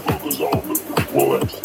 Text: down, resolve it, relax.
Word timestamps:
down, 0.00 0.22
resolve 0.24 0.70
it, 0.70 1.14
relax. 1.14 1.63